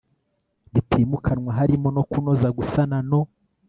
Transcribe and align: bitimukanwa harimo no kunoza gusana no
bitimukanwa 0.73 1.49
harimo 1.59 1.87
no 1.95 2.03
kunoza 2.09 2.47
gusana 2.57 2.97
no 3.09 3.21